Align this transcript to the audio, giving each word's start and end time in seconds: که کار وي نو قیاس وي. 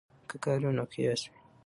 که 0.29 0.35
کار 0.43 0.59
وي 0.63 0.71
نو 0.77 0.83
قیاس 0.93 1.21
وي. 1.29 1.39